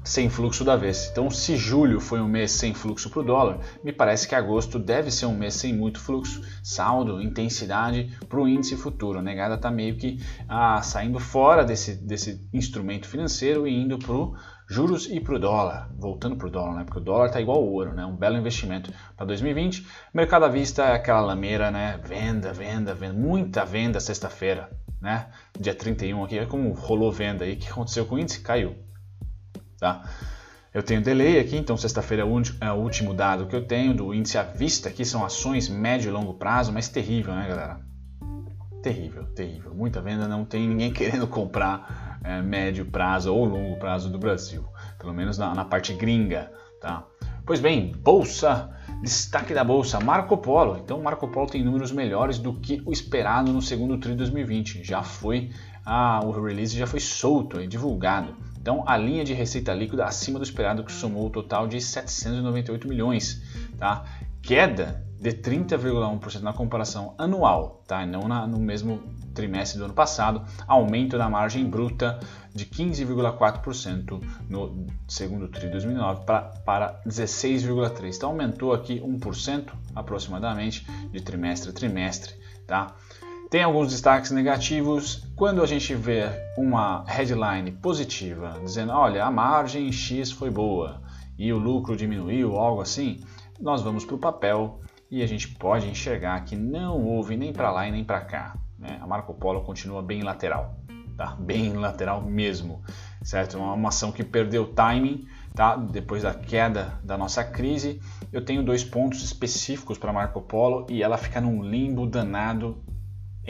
sem 0.03 0.29
fluxo 0.29 0.63
da 0.63 0.75
vez. 0.75 1.09
Então, 1.11 1.29
se 1.29 1.55
julho 1.55 1.99
foi 1.99 2.19
um 2.19 2.27
mês 2.27 2.51
sem 2.51 2.73
fluxo 2.73 3.09
para 3.09 3.19
o 3.19 3.23
dólar, 3.23 3.59
me 3.83 3.93
parece 3.93 4.27
que 4.27 4.33
agosto 4.33 4.79
deve 4.79 5.11
ser 5.11 5.27
um 5.27 5.35
mês 5.35 5.53
sem 5.53 5.73
muito 5.73 5.99
fluxo, 5.99 6.41
saldo, 6.63 7.21
intensidade 7.21 8.11
para 8.27 8.39
o 8.39 8.47
índice 8.47 8.75
futuro. 8.75 9.19
A 9.19 9.21
negada 9.21 9.55
está 9.55 9.69
meio 9.69 9.95
que 9.97 10.19
ah, 10.49 10.81
saindo 10.81 11.19
fora 11.19 11.63
desse, 11.63 11.95
desse 11.95 12.47
instrumento 12.51 13.07
financeiro 13.07 13.67
e 13.67 13.75
indo 13.75 13.99
para 13.99 14.13
o 14.13 14.35
juros 14.67 15.07
e 15.11 15.19
para 15.19 15.35
o 15.35 15.39
dólar, 15.39 15.91
voltando 15.97 16.37
para 16.37 16.47
o 16.47 16.49
dólar, 16.49 16.75
né? 16.75 16.83
porque 16.85 16.99
o 16.99 17.03
dólar 17.03 17.25
está 17.25 17.41
igual 17.41 17.57
ao 17.57 17.67
ouro, 17.67 17.93
né? 17.93 18.05
um 18.05 18.15
belo 18.15 18.37
investimento 18.37 18.91
para 19.17 19.25
2020. 19.25 19.85
Mercado 20.13 20.45
à 20.45 20.47
vista 20.47 20.83
é 20.83 20.93
aquela 20.93 21.19
lameira, 21.19 21.69
né? 21.69 21.99
venda, 22.01 22.53
venda, 22.53 22.93
venda, 22.93 23.13
muita 23.13 23.65
venda 23.65 23.99
sexta-feira, 23.99 24.71
né? 25.01 25.27
dia 25.59 25.75
31 25.75 26.23
aqui, 26.23 26.39
é 26.39 26.45
como 26.45 26.71
rolou 26.71 27.11
venda 27.11 27.43
aí, 27.43 27.55
o 27.55 27.57
que 27.57 27.67
aconteceu 27.67 28.05
com 28.05 28.15
o 28.15 28.19
índice? 28.19 28.39
Caiu 28.39 28.73
Tá? 29.81 30.03
Eu 30.71 30.83
tenho 30.83 31.01
delay 31.01 31.39
aqui, 31.39 31.57
então 31.57 31.75
sexta-feira 31.75 32.23
é, 32.23 32.65
é 32.67 32.71
o 32.71 32.75
último 32.75 33.15
dado 33.15 33.47
que 33.47 33.55
eu 33.55 33.65
tenho 33.65 33.95
do 33.95 34.13
índice 34.13 34.37
à 34.37 34.43
vista, 34.43 34.89
aqui 34.89 35.03
são 35.03 35.25
ações 35.25 35.67
médio 35.67 36.09
e 36.09 36.11
longo 36.11 36.35
prazo, 36.35 36.71
mas 36.71 36.87
terrível, 36.87 37.33
né, 37.33 37.47
galera? 37.47 37.81
Terrível, 38.83 39.25
terrível. 39.33 39.73
Muita 39.73 39.99
venda, 39.99 40.27
não 40.27 40.45
tem 40.45 40.69
ninguém 40.69 40.93
querendo 40.93 41.25
comprar 41.27 42.19
é, 42.23 42.43
médio 42.43 42.85
prazo 42.85 43.33
ou 43.33 43.43
longo 43.43 43.79
prazo 43.79 44.07
do 44.07 44.19
Brasil, 44.19 44.63
pelo 44.99 45.15
menos 45.15 45.39
na, 45.39 45.55
na 45.55 45.65
parte 45.65 45.95
gringa, 45.95 46.51
tá? 46.79 47.07
Pois 47.43 47.59
bem, 47.59 47.91
bolsa, 47.91 48.69
destaque 49.01 49.55
da 49.55 49.63
bolsa, 49.63 49.99
Marco 49.99 50.37
Polo. 50.37 50.77
Então, 50.77 51.01
Marco 51.01 51.27
Polo 51.27 51.47
tem 51.47 51.63
números 51.63 51.91
melhores 51.91 52.37
do 52.37 52.53
que 52.53 52.83
o 52.85 52.91
esperado 52.91 53.51
no 53.51 53.63
segundo 53.63 53.97
tri 53.97 54.11
de 54.11 54.17
2020. 54.19 54.83
Já 54.83 55.01
foi, 55.01 55.49
ah, 55.83 56.19
o 56.23 56.29
release 56.29 56.77
já 56.77 56.85
foi 56.85 56.99
solto, 56.99 57.59
é 57.59 57.65
divulgado. 57.65 58.50
Então, 58.61 58.83
a 58.87 58.95
linha 58.95 59.23
de 59.23 59.33
receita 59.33 59.73
líquida 59.73 60.05
acima 60.05 60.37
do 60.37 60.43
esperado, 60.43 60.83
que 60.83 60.91
somou 60.91 61.25
o 61.25 61.29
total 61.31 61.67
de 61.67 61.81
798 61.81 62.87
milhões, 62.87 63.41
tá? 63.77 64.05
Queda 64.39 65.03
de 65.19 65.31
30,1% 65.31 66.41
na 66.41 66.53
comparação 66.53 67.15
anual, 67.17 67.83
tá? 67.87 68.05
não 68.05 68.27
na, 68.27 68.45
no 68.45 68.59
mesmo 68.59 68.99
trimestre 69.33 69.79
do 69.79 69.85
ano 69.85 69.93
passado, 69.93 70.43
aumento 70.67 71.17
da 71.17 71.29
margem 71.29 71.67
bruta 71.67 72.19
de 72.53 72.65
15,4% 72.65 74.21
no 74.49 74.87
segundo 75.07 75.47
tri 75.47 75.67
de 75.67 75.71
2009 75.71 76.25
para, 76.25 76.41
para 76.65 77.01
16,3%. 77.05 78.15
Então 78.15 78.29
aumentou 78.29 78.73
aqui 78.73 78.99
1% 78.99 79.71
aproximadamente 79.95 80.85
de 81.11 81.21
trimestre 81.21 81.69
a 81.69 81.73
trimestre. 81.73 82.33
Tá? 82.65 82.95
Tem 83.51 83.63
alguns 83.63 83.91
destaques 83.91 84.31
negativos. 84.31 85.27
Quando 85.35 85.61
a 85.61 85.65
gente 85.65 85.93
vê 85.93 86.23
uma 86.57 87.03
headline 87.05 87.69
positiva, 87.69 88.57
dizendo, 88.63 88.93
olha, 88.93 89.25
a 89.25 89.29
margem 89.29 89.91
X 89.91 90.31
foi 90.31 90.49
boa 90.49 91.01
e 91.37 91.51
o 91.51 91.57
lucro 91.57 91.97
diminuiu, 91.97 92.55
algo 92.55 92.79
assim, 92.79 93.19
nós 93.59 93.81
vamos 93.81 94.05
para 94.05 94.15
o 94.15 94.19
papel 94.19 94.79
e 95.11 95.21
a 95.21 95.27
gente 95.27 95.49
pode 95.49 95.85
enxergar 95.89 96.45
que 96.45 96.55
não 96.55 97.03
houve 97.03 97.35
nem 97.35 97.51
para 97.51 97.69
lá 97.71 97.85
e 97.85 97.91
nem 97.91 98.05
para 98.05 98.21
cá. 98.21 98.55
Né? 98.79 98.97
A 99.01 99.05
Marco 99.05 99.33
Polo 99.33 99.63
continua 99.63 100.01
bem 100.01 100.23
lateral, 100.23 100.77
tá? 101.17 101.35
bem 101.37 101.73
lateral 101.73 102.21
mesmo, 102.21 102.81
certo? 103.21 103.57
Uma, 103.57 103.73
uma 103.73 103.89
ação 103.89 104.13
que 104.13 104.23
perdeu 104.23 104.73
timing, 104.73 105.27
tá? 105.53 105.75
depois 105.75 106.23
da 106.23 106.33
queda 106.33 106.97
da 107.03 107.17
nossa 107.17 107.43
crise. 107.43 107.99
Eu 108.31 108.45
tenho 108.45 108.63
dois 108.63 108.81
pontos 108.81 109.21
específicos 109.21 109.97
para 109.97 110.13
Marco 110.13 110.41
Polo 110.41 110.87
e 110.89 111.03
ela 111.03 111.17
fica 111.17 111.41
num 111.41 111.61
limbo 111.61 112.07
danado 112.07 112.81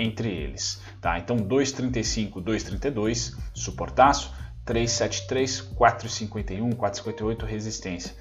entre 0.01 0.29
eles. 0.29 0.81
Tá? 0.99 1.17
Então 1.17 1.37
2,35, 1.37 2.43
2,32, 2.43 3.37
suportaço, 3.53 4.33
3,73, 4.65 5.73
4,51, 5.75 6.75
4,58, 6.75 7.45
resistência. 7.45 8.15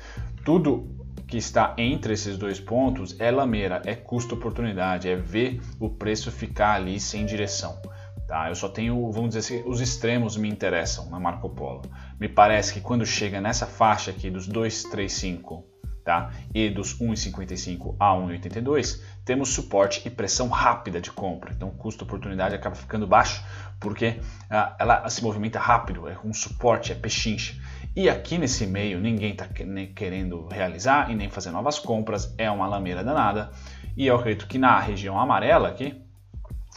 Tudo 0.45 0.97
que 1.27 1.37
está 1.37 1.75
entre 1.79 2.15
esses 2.15 2.37
dois 2.37 2.59
pontos 2.59 3.15
é 3.21 3.31
lameira, 3.31 3.81
é 3.85 3.95
custo-oportunidade, 3.95 5.09
é 5.09 5.15
ver 5.15 5.61
o 5.79 5.89
preço 5.89 6.31
ficar 6.33 6.75
ali 6.75 6.99
sem 6.99 7.25
direção. 7.25 7.81
Tá? 8.27 8.49
Eu 8.49 8.55
só 8.55 8.69
tenho, 8.69 9.11
vamos 9.13 9.35
dizer 9.35 9.41
assim, 9.41 9.69
os 9.69 9.81
extremos 9.81 10.37
me 10.37 10.49
interessam 10.49 11.09
na 11.11 11.21
Marco 11.21 11.49
Polo. 11.51 11.83
Me 12.19 12.29
parece 12.29 12.75
que 12.75 12.81
quando 12.81 13.05
chega 13.05 13.41
nessa 13.41 13.67
faixa 13.67 14.11
aqui 14.11 14.31
dos 14.31 14.47
235 14.47 15.65
tá? 16.05 16.33
e 16.55 16.69
dos 16.69 16.99
1,55 16.99 17.97
a 17.99 18.13
1,82, 18.15 19.01
temos 19.25 19.51
suporte 19.51 20.03
e 20.07 20.11
pressão 20.11 20.49
rápida 20.49 21.01
de 21.01 21.11
compra. 21.11 21.53
Então, 21.53 21.69
o 21.69 21.73
custo-oportunidade 21.73 22.55
acaba 22.55 22.75
ficando 22.75 23.07
baixo 23.07 23.45
porque 23.79 24.21
ah, 24.49 24.77
ela 24.79 25.09
se 25.09 25.23
movimenta 25.23 25.59
rápido, 25.59 26.09
é 26.09 26.17
um 26.25 26.33
suporte, 26.33 26.93
é 26.93 26.95
pechincha. 26.95 27.55
E 27.97 28.09
aqui 28.09 28.39
nesse 28.39 28.67
meio 28.67 29.01
ninguém 29.01 29.33
está 29.33 29.49
querendo 29.95 30.47
realizar 30.49 31.11
e 31.11 31.15
nem 31.15 31.29
fazer 31.29 31.51
novas 31.51 31.79
compras, 31.79 32.33
é 32.39 32.51
uma 32.51 32.69
lameira 32.69 33.03
danada. 33.03 33.51
E 33.97 34.07
eu 34.07 34.17
acredito 34.17 34.47
que 34.47 34.59
na 34.59 34.79
região 34.79 35.19
amarela 35.19 35.69
aqui, 35.69 36.01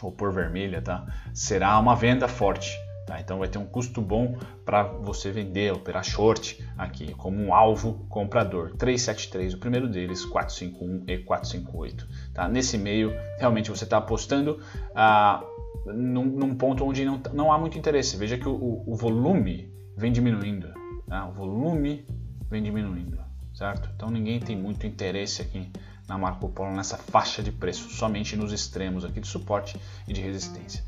ou 0.02 0.10
por 0.10 0.32
vermelha, 0.32 0.82
tá? 0.82 1.06
será 1.32 1.78
uma 1.78 1.94
venda 1.94 2.26
forte. 2.26 2.72
Tá? 3.06 3.20
Então 3.20 3.38
vai 3.38 3.48
ter 3.48 3.58
um 3.58 3.66
custo 3.66 4.00
bom 4.00 4.36
para 4.64 4.82
você 4.82 5.30
vender, 5.30 5.72
operar 5.72 6.02
short 6.02 6.64
aqui, 6.76 7.14
como 7.14 7.38
um 7.38 7.52
alvo 7.52 8.06
comprador. 8.08 8.74
373, 8.76 9.54
o 9.54 9.58
primeiro 9.58 9.88
deles, 9.88 10.24
451 10.24 11.04
e 11.06 11.18
458. 11.18 12.08
Tá? 12.32 12.48
Nesse 12.48 12.78
meio, 12.78 13.12
realmente 13.38 13.70
você 13.70 13.84
está 13.84 13.98
apostando 13.98 14.60
ah, 14.94 15.44
num, 15.86 16.24
num, 16.24 16.54
ponto 16.54 16.84
onde 16.84 17.04
não, 17.04 17.20
não 17.32 17.52
há 17.52 17.58
muito 17.58 17.76
interesse. 17.76 18.16
Veja 18.16 18.38
que 18.38 18.48
o, 18.48 18.82
o 18.86 18.94
volume 18.96 19.70
vem 19.96 20.10
diminuindo. 20.10 20.72
Tá? 21.06 21.28
O 21.28 21.32
volume 21.32 22.06
vem 22.48 22.62
diminuindo, 22.62 23.18
certo? 23.52 23.90
Então 23.94 24.10
ninguém 24.10 24.40
tem 24.40 24.56
muito 24.56 24.86
interesse 24.86 25.42
aqui 25.42 25.70
na 26.08 26.18
Marco 26.18 26.48
Polo 26.48 26.72
nessa 26.72 26.96
faixa 26.98 27.42
de 27.42 27.50
preço, 27.50 27.88
somente 27.90 28.36
nos 28.36 28.52
extremos 28.52 29.04
aqui 29.04 29.20
de 29.20 29.26
suporte 29.26 29.78
e 30.06 30.12
de 30.12 30.20
resistência. 30.20 30.84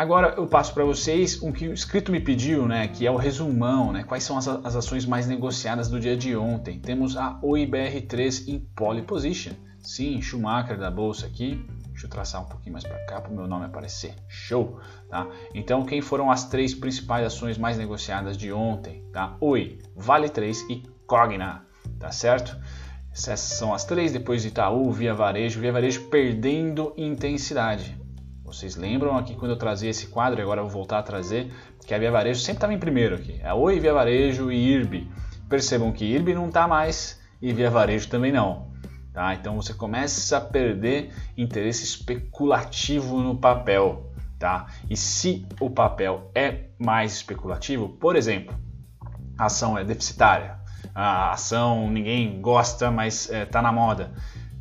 Agora 0.00 0.32
eu 0.38 0.46
passo 0.46 0.72
para 0.72 0.82
vocês 0.82 1.42
o 1.42 1.52
que 1.52 1.68
o 1.68 1.74
inscrito 1.74 2.10
me 2.10 2.18
pediu, 2.18 2.66
né, 2.66 2.88
que 2.88 3.06
é 3.06 3.10
o 3.10 3.16
resumão, 3.16 3.92
né, 3.92 4.02
quais 4.02 4.24
são 4.24 4.38
as, 4.38 4.48
as 4.48 4.74
ações 4.74 5.04
mais 5.04 5.26
negociadas 5.26 5.90
do 5.90 6.00
dia 6.00 6.16
de 6.16 6.34
ontem. 6.34 6.80
Temos 6.80 7.18
a 7.18 7.38
OIBR3 7.42 8.48
em 8.48 8.60
pole 8.74 9.02
position, 9.02 9.52
sim, 9.82 10.22
Schumacher 10.22 10.78
da 10.78 10.90
bolsa 10.90 11.26
aqui. 11.26 11.62
Deixa 11.90 12.06
eu 12.06 12.10
traçar 12.10 12.40
um 12.40 12.46
pouquinho 12.46 12.72
mais 12.72 12.82
para 12.82 12.96
cá 13.04 13.20
para 13.20 13.30
o 13.30 13.36
meu 13.36 13.46
nome 13.46 13.66
aparecer. 13.66 14.14
Show, 14.26 14.80
tá? 15.10 15.26
Então 15.54 15.84
quem 15.84 16.00
foram 16.00 16.30
as 16.30 16.48
três 16.48 16.72
principais 16.72 17.26
ações 17.26 17.58
mais 17.58 17.76
negociadas 17.76 18.38
de 18.38 18.50
ontem, 18.50 19.04
tá? 19.12 19.36
Oi, 19.38 19.80
Vale 19.94 20.30
3 20.30 20.62
e 20.70 20.82
Cogna, 21.06 21.66
tá 21.98 22.10
certo? 22.10 22.56
Essas 23.12 23.40
são 23.40 23.74
as 23.74 23.84
três, 23.84 24.12
depois 24.12 24.40
de 24.40 24.48
Itaú, 24.48 24.90
Via 24.90 25.12
Varejo, 25.12 25.60
Via 25.60 25.72
Varejo 25.72 26.08
perdendo 26.08 26.94
intensidade. 26.96 27.99
Vocês 28.52 28.74
lembram 28.74 29.16
aqui 29.16 29.36
quando 29.36 29.52
eu 29.52 29.56
trazia 29.56 29.90
esse 29.90 30.08
quadro, 30.08 30.40
e 30.40 30.42
agora 30.42 30.60
eu 30.60 30.64
vou 30.64 30.72
voltar 30.72 30.98
a 30.98 31.02
trazer, 31.02 31.52
que 31.86 31.94
a 31.94 31.98
Via 31.98 32.10
Varejo 32.10 32.40
sempre 32.40 32.56
estava 32.56 32.74
em 32.74 32.78
primeiro 32.78 33.14
aqui. 33.14 33.40
É 33.40 33.54
Oi, 33.54 33.78
Via 33.78 33.94
Varejo 33.94 34.50
e 34.50 34.72
IRB. 34.72 35.08
Percebam 35.48 35.92
que 35.92 36.04
IRB 36.04 36.34
não 36.34 36.48
está 36.48 36.66
mais 36.66 37.20
e 37.40 37.52
Via 37.52 37.70
Varejo 37.70 38.08
também 38.08 38.32
não. 38.32 38.72
Tá? 39.12 39.34
Então 39.34 39.54
você 39.54 39.72
começa 39.72 40.36
a 40.36 40.40
perder 40.40 41.12
interesse 41.36 41.84
especulativo 41.84 43.20
no 43.20 43.38
papel. 43.38 44.12
Tá? 44.36 44.66
E 44.88 44.96
se 44.96 45.46
o 45.60 45.70
papel 45.70 46.30
é 46.34 46.70
mais 46.76 47.14
especulativo, 47.14 47.88
por 47.88 48.16
exemplo, 48.16 48.54
a 49.38 49.46
ação 49.46 49.78
é 49.78 49.84
deficitária, 49.84 50.58
a 50.92 51.32
ação 51.32 51.88
ninguém 51.88 52.40
gosta, 52.40 52.90
mas 52.90 53.24
está 53.24 53.36
é, 53.36 53.46
tá 53.46 53.62
na 53.62 53.70
moda, 53.70 54.12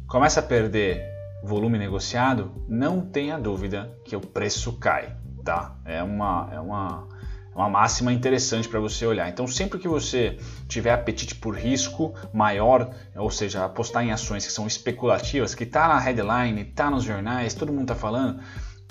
começa 0.08 0.42
a 0.42 0.44
perder 0.44 1.19
volume 1.44 1.78
negociado, 1.78 2.52
não 2.68 3.02
tenha 3.02 3.38
dúvida 3.38 3.92
que 4.04 4.16
o 4.16 4.22
preço 4.22 4.74
cai, 4.74 5.16
tá? 5.44 5.76
É 5.86 6.04
uma, 6.04 6.50
é 6.52 6.60
uma, 6.60 7.08
é 7.54 7.58
uma 7.58 7.70
máxima 7.70 8.12
interessante 8.12 8.68
para 8.68 8.80
você 8.80 9.06
olhar. 9.06 9.30
Então, 9.30 9.48
sempre 9.48 9.80
que 9.80 9.88
você 9.88 10.38
tiver 10.68 10.92
apetite 10.92 11.36
por 11.36 11.56
risco 11.56 12.14
maior, 12.34 12.94
ou 13.16 13.32
seja, 13.32 13.66
apostar 13.66 14.04
em 14.04 14.12
ações 14.12 14.46
que 14.46 14.52
são 14.52 14.68
especulativas, 14.68 15.56
que 15.56 15.64
está 15.64 15.88
na 15.88 16.00
headline, 16.00 16.62
está 16.62 16.90
nos 16.90 17.04
jornais, 17.04 17.54
todo 17.54 17.72
mundo 17.72 17.84
está 17.84 17.96
falando, 17.96 18.40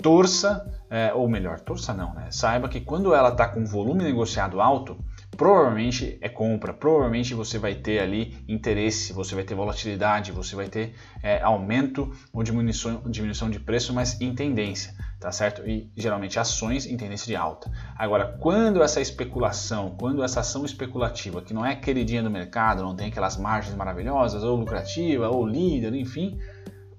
torça, 0.01 0.65
é, 0.89 1.13
ou 1.13 1.27
melhor, 1.27 1.59
torça 1.59 1.93
não, 1.93 2.13
né? 2.13 2.27
Saiba 2.31 2.69
que 2.69 2.81
quando 2.81 3.13
ela 3.13 3.29
está 3.29 3.47
com 3.47 3.65
volume 3.65 4.03
negociado 4.03 4.61
alto, 4.61 4.97
provavelmente 5.39 6.17
é 6.19 6.27
compra, 6.27 6.73
provavelmente 6.73 7.33
você 7.33 7.57
vai 7.57 7.73
ter 7.73 7.99
ali 7.99 8.43
interesse, 8.45 9.13
você 9.13 9.33
vai 9.33 9.45
ter 9.45 9.55
volatilidade, 9.55 10.33
você 10.33 10.53
vai 10.53 10.67
ter 10.67 10.93
é, 11.23 11.41
aumento 11.41 12.11
ou 12.33 12.43
diminuição, 12.43 13.01
diminuição 13.05 13.49
de 13.49 13.57
preço, 13.57 13.93
mas 13.93 14.19
em 14.19 14.35
tendência, 14.35 14.93
tá 15.17 15.31
certo? 15.31 15.65
E 15.65 15.89
geralmente 15.95 16.37
ações 16.37 16.85
em 16.85 16.97
tendência 16.97 17.25
de 17.25 17.37
alta. 17.37 17.71
Agora, 17.97 18.37
quando 18.41 18.83
essa 18.83 18.99
especulação, 18.99 19.95
quando 19.97 20.21
essa 20.25 20.41
ação 20.41 20.65
especulativa, 20.65 21.41
que 21.41 21.53
não 21.53 21.65
é 21.65 21.73
queridinha 21.73 22.21
do 22.21 22.29
mercado, 22.29 22.83
não 22.83 22.93
tem 22.93 23.07
aquelas 23.07 23.37
margens 23.37 23.73
maravilhosas, 23.77 24.43
ou 24.43 24.57
lucrativa, 24.57 25.29
ou 25.29 25.47
líder, 25.47 25.95
enfim, 25.95 26.37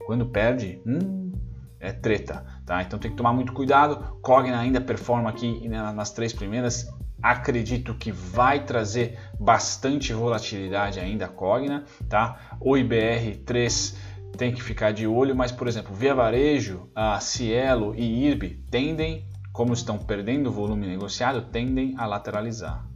quando 0.07 0.25
perde, 0.25 0.81
hum, 0.87 1.31
é 1.79 1.93
treta, 1.93 2.47
tá? 2.65 2.81
Então 2.81 2.99
tem 2.99 3.11
que 3.11 3.19
tomar 3.19 3.35
muito 3.35 3.53
cuidado. 3.53 4.19
Cogna 4.23 4.59
ainda 4.59 4.81
performa 4.81 5.29
aqui 5.29 5.69
nas 5.69 6.11
três 6.11 6.33
primeiras, 6.33 6.89
acredito 7.23 7.95
que 7.95 8.11
vai 8.11 8.65
trazer 8.65 9.19
bastante 9.39 10.13
volatilidade 10.13 11.01
ainda 11.01 11.27
a 11.27 11.29
Cogna, 11.29 11.85
tá? 12.09 12.57
O 12.61 12.73
IBR3 12.73 13.97
tem 14.37 14.53
que 14.53 14.63
ficar 14.63 14.93
de 14.93 15.07
olho, 15.07 15.35
mas 15.35 15.53
por 15.53 15.69
exemplo, 15.69 15.95
Via 15.95 16.15
Varejo, 16.15 16.89
a 16.95 17.19
Cielo 17.21 17.95
e 17.97 18.27
IRB 18.27 18.65
tendem, 18.71 19.27
como 19.53 19.73
estão 19.73 19.99
perdendo 19.99 20.51
volume 20.51 20.87
negociado, 20.87 21.43
tendem 21.43 21.95
a 21.99 22.07
lateralizar, 22.07 22.87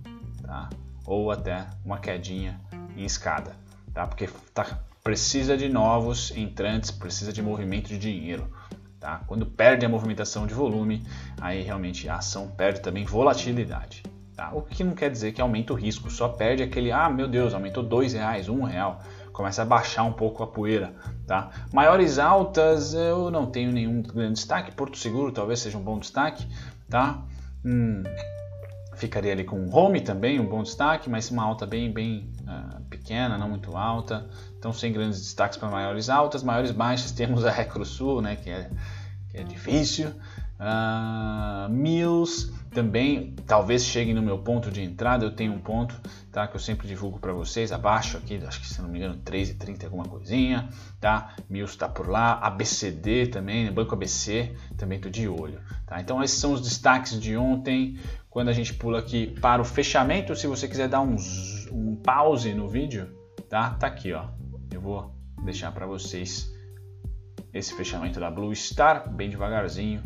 tá? 0.43 0.71
Ou 1.07 1.31
até 1.31 1.67
uma 1.85 1.99
quedinha 1.99 2.61
em 2.97 3.05
escada, 3.05 3.57
tá? 3.93 4.07
Porque 4.07 4.29
tá, 4.55 4.79
precisa 5.03 5.57
de 5.57 5.69
novos 5.69 6.35
entrantes, 6.35 6.91
precisa 6.91 7.33
de 7.33 7.43
movimento 7.43 7.89
de 7.89 7.99
dinheiro. 7.99 8.51
Tá? 8.99 9.21
Quando 9.27 9.45
perde 9.45 9.85
a 9.85 9.89
movimentação 9.89 10.47
de 10.47 10.55
volume, 10.55 11.07
aí 11.39 11.61
realmente 11.61 12.09
a 12.09 12.17
ação 12.17 12.49
perde 12.49 12.81
também 12.81 13.05
volatilidade. 13.05 14.03
Tá? 14.37 14.51
O 14.53 14.63
que 14.63 14.83
não 14.83 14.95
quer 14.95 15.11
dizer 15.11 15.33
que 15.33 15.41
aumenta 15.41 15.73
o 15.73 15.77
risco, 15.77 16.11
só 16.11 16.29
perde 16.29 16.63
aquele, 16.63 16.91
ah 16.91 17.09
meu 17.09 17.29
Deus, 17.29 17.55
aumentou 17.55 17.83
dois 17.83 18.15
reais, 18.15 18.49
um 18.49 18.65
real, 18.65 19.01
começa 19.33 19.63
a 19.63 19.65
baixar 19.65 20.03
um 20.03 20.13
pouco 20.13 20.43
a 20.43 20.47
poeira. 20.47 20.93
Tá? 21.27 21.51
Maiores 21.73 22.19
altas 22.19 22.95
eu 22.95 23.31
não 23.31 23.47
tenho 23.47 23.71
nenhum 23.71 24.03
grande 24.03 24.35
destaque, 24.35 24.73
Porto 24.73 24.99
Seguro 24.99 25.31
talvez 25.31 25.61
seja 25.61 25.79
um 25.79 25.83
bom 25.83 25.99
destaque. 25.99 26.47
Tá? 26.91 27.23
Hum, 27.65 28.03
ficaria 28.97 29.33
ali 29.33 29.45
com 29.45 29.69
Home 29.71 30.01
também, 30.01 30.41
um 30.41 30.47
bom 30.47 30.63
destaque, 30.63 31.09
mas 31.09 31.31
uma 31.31 31.45
alta 31.45 31.65
bem, 31.65 31.93
bem 31.93 32.29
uh, 32.43 32.81
pequena, 32.91 33.39
não 33.39 33.49
muito 33.49 33.77
alta. 33.77 34.27
Então 34.59 34.73
sem 34.73 34.93
grandes 34.93 35.21
destaques 35.21 35.57
para 35.57 35.69
maiores 35.69 36.09
altas, 36.09 36.43
maiores 36.43 36.73
baixas 36.73 37.11
temos 37.13 37.45
a 37.45 37.53
Recrosul, 37.53 38.21
né, 38.21 38.35
que 38.35 38.51
é, 38.51 38.69
que 39.31 39.37
é 39.39 39.45
difícil. 39.45 40.13
Uh, 40.59 41.69
Mills 41.69 42.53
também 42.71 43.35
talvez 43.47 43.85
chegue 43.85 44.13
no 44.13 44.23
meu 44.23 44.39
ponto 44.39 44.71
de 44.71 44.83
entrada. 44.83 45.25
Eu 45.25 45.31
tenho 45.31 45.53
um 45.53 45.59
ponto 45.59 45.95
tá, 46.31 46.47
que 46.47 46.57
eu 46.57 46.61
sempre 46.61 46.87
divulgo 46.87 47.19
para 47.19 47.33
vocês 47.33 47.73
abaixo 47.73 48.17
aqui, 48.17 48.37
acho 48.45 48.61
que 48.61 48.67
se 48.67 48.83
não 48.83 48.89
me 48.89 48.99
engano 48.99 49.17
3,30 49.25 49.85
alguma 49.85 50.05
coisinha. 50.05 50.69
Tá? 51.01 51.35
Mills 51.49 51.75
está 51.75 51.89
por 51.89 52.09
lá, 52.09 52.35
ABCD 52.35 53.29
também, 53.29 53.71
Banco 53.73 53.95
ABC 53.95 54.55
também 54.77 54.97
estou 54.97 55.11
de 55.11 55.29
olho. 55.29 55.61
Tá? 55.87 56.01
Então 56.01 56.23
esses 56.23 56.39
são 56.39 56.53
os 56.53 56.61
destaques 56.61 57.19
de 57.19 57.37
ontem. 57.37 57.99
Quando 58.29 58.49
a 58.49 58.53
gente 58.53 58.75
pula 58.75 58.99
aqui 58.99 59.29
para 59.41 59.63
o 59.63 59.65
fechamento, 59.65 60.35
se 60.35 60.49
você 60.49 60.67
quiser 60.67 60.89
dar 60.89 61.01
um, 61.01 61.17
um 61.71 61.95
pause 61.95 62.53
no 62.53 62.69
vídeo, 62.69 63.09
tá? 63.49 63.71
Tá 63.71 63.87
aqui, 63.87 64.13
ó. 64.13 64.27
Eu 64.73 64.81
vou 64.81 65.15
deixar 65.45 65.71
para 65.71 65.87
vocês 65.87 66.53
esse 67.53 67.73
fechamento 67.75 68.19
da 68.19 68.29
Blue 68.29 68.53
Star, 68.53 69.09
bem 69.09 69.31
devagarzinho. 69.31 70.03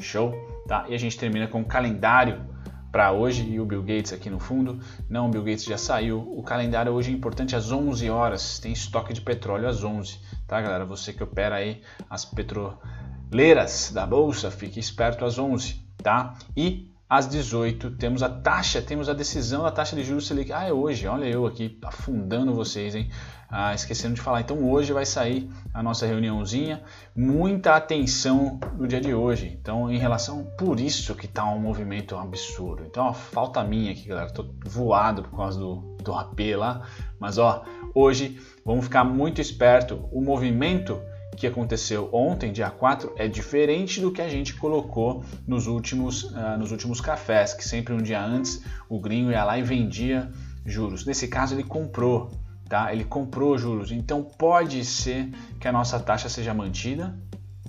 Show, 0.00 0.34
tá? 0.66 0.86
E 0.88 0.94
a 0.94 0.98
gente 0.98 1.18
termina 1.18 1.46
com 1.46 1.60
o 1.60 1.64
calendário 1.64 2.44
para 2.90 3.10
hoje 3.10 3.48
e 3.48 3.58
o 3.58 3.64
Bill 3.64 3.82
Gates 3.82 4.12
aqui 4.12 4.28
no 4.28 4.38
fundo. 4.38 4.78
Não, 5.08 5.26
o 5.26 5.30
Bill 5.30 5.44
Gates 5.44 5.64
já 5.64 5.78
saiu. 5.78 6.20
O 6.36 6.42
calendário 6.42 6.92
hoje 6.92 7.10
é 7.10 7.14
importante 7.14 7.56
às 7.56 7.72
11 7.72 8.10
horas. 8.10 8.58
Tem 8.58 8.72
estoque 8.72 9.14
de 9.14 9.20
petróleo 9.22 9.66
às 9.66 9.82
11, 9.82 10.20
tá, 10.46 10.60
galera? 10.60 10.84
Você 10.84 11.12
que 11.12 11.22
opera 11.22 11.56
aí 11.56 11.82
as 12.10 12.24
petroleiras 12.24 13.90
da 13.94 14.06
bolsa, 14.06 14.50
fique 14.50 14.78
esperto 14.78 15.24
às 15.24 15.38
11, 15.38 15.80
tá? 16.02 16.34
E 16.54 16.92
às 17.08 17.26
18 17.28 17.92
temos 17.92 18.22
a 18.22 18.28
taxa, 18.28 18.82
temos 18.82 19.08
a 19.08 19.14
decisão 19.14 19.62
da 19.62 19.70
taxa 19.70 19.96
de 19.96 20.04
juros 20.04 20.26
Selic. 20.26 20.52
Ah, 20.52 20.64
é 20.64 20.72
hoje, 20.72 21.06
olha 21.06 21.24
eu 21.24 21.46
aqui 21.46 21.78
afundando 21.84 22.54
vocês, 22.54 22.94
hein? 22.94 23.10
Ah, 23.54 23.74
esquecendo 23.74 24.14
de 24.14 24.20
falar. 24.22 24.40
Então 24.40 24.64
hoje 24.70 24.94
vai 24.94 25.04
sair 25.04 25.46
a 25.74 25.82
nossa 25.82 26.06
reuniãozinha. 26.06 26.82
Muita 27.14 27.76
atenção 27.76 28.58
no 28.78 28.88
dia 28.88 28.98
de 28.98 29.12
hoje. 29.12 29.58
Então, 29.60 29.90
em 29.90 29.98
relação, 29.98 30.44
por 30.56 30.80
isso 30.80 31.14
que 31.14 31.28
tá 31.28 31.44
um 31.44 31.58
movimento 31.58 32.16
absurdo. 32.16 32.82
Então, 32.86 33.08
ó, 33.08 33.12
falta 33.12 33.62
minha 33.62 33.92
aqui, 33.92 34.08
galera. 34.08 34.30
Tô 34.30 34.46
voado 34.64 35.22
por 35.24 35.36
causa 35.36 35.60
do, 35.60 35.96
do 36.02 36.14
AP 36.14 36.40
lá. 36.56 36.88
Mas 37.20 37.36
ó, 37.36 37.62
hoje 37.94 38.40
vamos 38.64 38.84
ficar 38.84 39.04
muito 39.04 39.38
esperto. 39.38 40.08
O 40.10 40.22
movimento 40.22 40.98
que 41.36 41.46
aconteceu 41.46 42.08
ontem, 42.10 42.52
dia 42.52 42.70
4, 42.70 43.12
é 43.16 43.28
diferente 43.28 44.00
do 44.00 44.10
que 44.10 44.22
a 44.22 44.30
gente 44.30 44.54
colocou 44.54 45.24
nos 45.46 45.66
últimos, 45.66 46.24
uh, 46.24 46.56
nos 46.58 46.72
últimos 46.72 47.02
cafés, 47.02 47.52
que 47.52 47.64
sempre 47.64 47.92
um 47.92 47.98
dia 47.98 48.24
antes 48.24 48.62
o 48.88 48.98
gringo 48.98 49.30
ia 49.30 49.44
lá 49.44 49.58
e 49.58 49.62
vendia 49.62 50.30
juros. 50.64 51.04
Nesse 51.04 51.28
caso 51.28 51.54
ele 51.54 51.64
comprou, 51.64 52.30
tá? 52.72 52.90
Ele 52.90 53.04
comprou 53.04 53.58
juros. 53.58 53.92
Então 53.92 54.24
pode 54.24 54.82
ser 54.82 55.28
que 55.60 55.68
a 55.68 55.72
nossa 55.72 56.00
taxa 56.00 56.30
seja 56.30 56.54
mantida, 56.54 57.14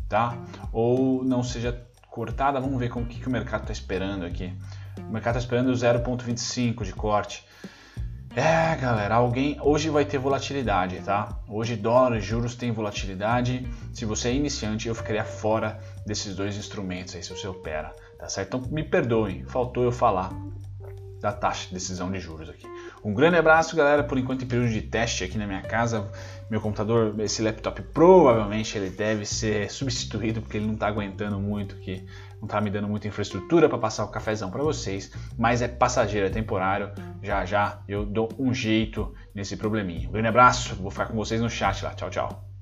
tá? 0.07 0.37
Ou 0.71 1.25
não 1.25 1.43
seja 1.43 1.77
cortada. 2.09 2.57
Vamos 2.57 2.79
ver 2.79 2.87
como 2.87 3.05
que, 3.05 3.19
que 3.19 3.27
o 3.27 3.29
mercado 3.29 3.63
está 3.63 3.73
esperando 3.73 4.23
aqui. 4.23 4.53
O 4.97 5.11
mercado 5.11 5.37
está 5.37 5.39
esperando 5.39 5.73
0,25 5.73 6.85
de 6.85 6.93
corte. 6.93 7.45
É, 8.33 8.77
galera, 8.77 9.15
alguém 9.15 9.57
hoje 9.59 9.89
vai 9.89 10.05
ter 10.05 10.19
volatilidade, 10.19 11.01
tá? 11.01 11.37
Hoje 11.49 11.75
dólar 11.75 12.15
e 12.15 12.21
juros 12.21 12.55
tem 12.55 12.71
volatilidade. 12.71 13.67
Se 13.93 14.05
você 14.05 14.29
é 14.29 14.33
iniciante, 14.33 14.87
eu 14.87 14.95
ficaria 14.95 15.25
fora 15.25 15.81
desses 16.05 16.33
dois 16.33 16.55
instrumentos 16.55 17.13
aí 17.13 17.21
se 17.21 17.29
você 17.29 17.45
opera, 17.45 17.93
tá 18.17 18.29
certo? 18.29 18.55
Então 18.55 18.71
me 18.71 18.83
perdoem, 18.83 19.43
faltou 19.43 19.83
eu 19.83 19.91
falar 19.91 20.31
da 21.19 21.33
taxa 21.33 21.67
de 21.67 21.73
decisão 21.73 22.09
de 22.09 22.19
juros 22.19 22.49
aqui. 22.49 22.67
Um 23.03 23.13
grande 23.13 23.37
abraço, 23.37 23.75
galera, 23.75 24.03
por 24.03 24.17
enquanto 24.17 24.43
em 24.43 24.47
período 24.47 24.71
de 24.71 24.81
teste 24.81 25.23
aqui 25.23 25.37
na 25.37 25.45
minha 25.45 25.61
casa. 25.61 26.09
Meu 26.49 26.61
computador, 26.61 27.19
esse 27.19 27.41
laptop, 27.41 27.81
provavelmente 27.93 28.77
ele 28.77 28.89
deve 28.89 29.25
ser 29.25 29.69
substituído 29.69 30.41
porque 30.41 30.57
ele 30.57 30.67
não 30.67 30.75
está 30.75 30.87
aguentando 30.87 31.39
muito 31.39 31.75
aqui 31.75 32.05
não 32.43 32.45
está 32.45 32.59
me 32.59 32.69
dando 32.69 32.89
muita 32.89 33.07
infraestrutura 33.07 33.69
para 33.69 33.77
passar 33.77 34.03
o 34.03 34.09
cafezão 34.09 34.51
para 34.51 34.61
vocês, 34.61 35.09
mas 35.37 35.61
é 35.61 35.67
passageiro, 35.69 36.27
é 36.27 36.29
temporário. 36.29 36.91
Já 37.21 37.45
já 37.45 37.79
eu 37.87 38.05
dou 38.05 38.29
um 38.37 38.53
jeito 38.53 39.15
nesse 39.33 39.55
probleminha. 39.55 40.09
Um 40.09 40.11
grande 40.11 40.27
abraço, 40.27 40.75
vou 40.75 40.91
ficar 40.91 41.05
com 41.05 41.15
vocês 41.15 41.39
no 41.39 41.49
chat 41.49 41.81
lá. 41.85 41.93
Tchau, 41.95 42.09
tchau. 42.09 42.52